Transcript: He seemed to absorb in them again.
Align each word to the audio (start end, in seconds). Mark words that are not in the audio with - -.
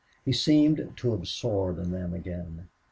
He 0.25 0.31
seemed 0.33 0.93
to 0.95 1.13
absorb 1.13 1.77
in 1.77 1.91
them 1.91 2.11
again. 2.15 2.69